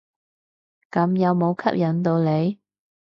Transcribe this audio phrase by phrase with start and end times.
[0.89, 2.59] 咁有無吸引到你？